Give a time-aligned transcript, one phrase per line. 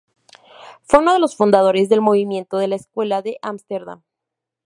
[0.81, 4.01] Fue uno de los fundadores del movimiento de la Escuela de Ámsterdam.